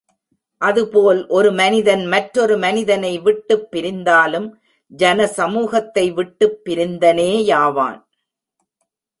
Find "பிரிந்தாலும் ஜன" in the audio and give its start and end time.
3.71-5.27